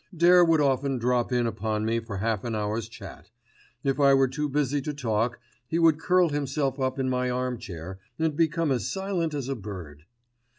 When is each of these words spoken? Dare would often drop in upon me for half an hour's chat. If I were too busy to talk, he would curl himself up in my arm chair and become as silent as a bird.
Dare 0.17 0.43
would 0.43 0.59
often 0.59 0.97
drop 0.97 1.31
in 1.31 1.45
upon 1.45 1.85
me 1.85 1.99
for 1.99 2.17
half 2.17 2.43
an 2.43 2.55
hour's 2.55 2.89
chat. 2.89 3.29
If 3.83 3.99
I 3.99 4.15
were 4.15 4.27
too 4.27 4.49
busy 4.49 4.81
to 4.81 4.95
talk, 4.95 5.37
he 5.67 5.77
would 5.77 5.99
curl 5.99 6.29
himself 6.29 6.79
up 6.79 6.97
in 6.97 7.07
my 7.07 7.29
arm 7.29 7.59
chair 7.59 7.99
and 8.17 8.35
become 8.35 8.71
as 8.71 8.89
silent 8.91 9.35
as 9.35 9.47
a 9.47 9.53
bird. 9.53 10.05